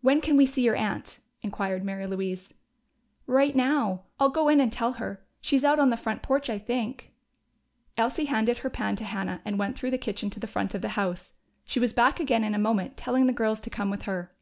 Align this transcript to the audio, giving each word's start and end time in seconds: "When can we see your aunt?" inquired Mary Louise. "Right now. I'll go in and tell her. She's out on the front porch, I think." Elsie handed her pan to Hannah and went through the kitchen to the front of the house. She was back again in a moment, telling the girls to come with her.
"When 0.00 0.22
can 0.22 0.38
we 0.38 0.46
see 0.46 0.64
your 0.64 0.74
aunt?" 0.74 1.20
inquired 1.42 1.84
Mary 1.84 2.06
Louise. 2.06 2.54
"Right 3.26 3.54
now. 3.54 4.04
I'll 4.18 4.30
go 4.30 4.48
in 4.48 4.58
and 4.58 4.72
tell 4.72 4.92
her. 4.92 5.22
She's 5.42 5.64
out 5.64 5.78
on 5.78 5.90
the 5.90 5.98
front 5.98 6.22
porch, 6.22 6.48
I 6.48 6.56
think." 6.56 7.12
Elsie 7.98 8.24
handed 8.24 8.56
her 8.64 8.70
pan 8.70 8.96
to 8.96 9.04
Hannah 9.04 9.42
and 9.44 9.58
went 9.58 9.76
through 9.76 9.90
the 9.90 9.98
kitchen 9.98 10.30
to 10.30 10.40
the 10.40 10.46
front 10.46 10.74
of 10.74 10.80
the 10.80 10.88
house. 10.96 11.34
She 11.66 11.78
was 11.78 11.92
back 11.92 12.18
again 12.18 12.42
in 12.42 12.54
a 12.54 12.58
moment, 12.58 12.96
telling 12.96 13.26
the 13.26 13.34
girls 13.34 13.60
to 13.60 13.68
come 13.68 13.90
with 13.90 14.04
her. 14.04 14.32